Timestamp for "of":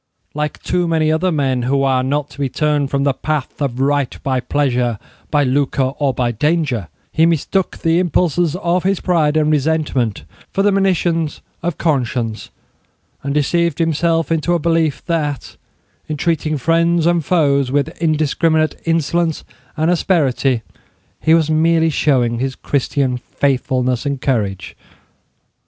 3.61-3.79, 8.55-8.81, 11.61-11.77